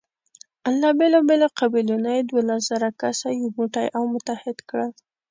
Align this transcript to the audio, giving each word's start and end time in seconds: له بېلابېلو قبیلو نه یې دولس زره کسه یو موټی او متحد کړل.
له 0.81 0.89
بېلابېلو 0.99 1.47
قبیلو 1.59 1.95
نه 2.05 2.11
یې 2.17 2.21
دولس 2.29 2.61
زره 2.69 2.89
کسه 3.01 3.27
یو 3.39 3.47
موټی 3.57 3.87
او 3.97 4.03
متحد 4.13 4.57
کړل. 4.69 4.91